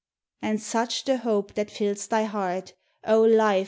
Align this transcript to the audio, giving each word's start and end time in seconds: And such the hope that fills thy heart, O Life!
And 0.41 0.59
such 0.59 1.03
the 1.05 1.17
hope 1.17 1.53
that 1.53 1.69
fills 1.69 2.07
thy 2.07 2.23
heart, 2.23 2.73
O 3.05 3.21
Life! 3.21 3.59